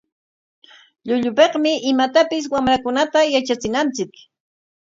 Llullupikmi 1.05 1.71
imatapis 1.91 2.43
wamrakunata 2.53 3.19
yatrachinanchik. 3.33 4.11